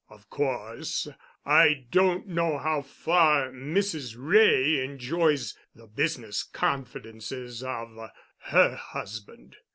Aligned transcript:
Of 0.09 0.31
course, 0.31 1.07
I 1.45 1.85
don't 1.91 2.25
know 2.25 2.57
how 2.57 2.81
far 2.81 3.51
Mrs. 3.51 4.15
Wray 4.17 4.83
enjoys 4.83 5.55
the 5.75 5.85
business 5.85 6.41
confidences 6.41 7.61
of 7.61 7.95
her 8.47 8.75
husband. 8.77 9.57